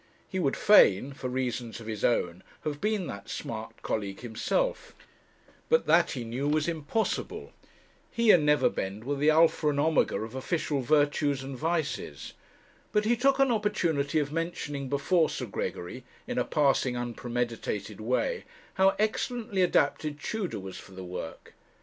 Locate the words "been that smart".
2.81-3.83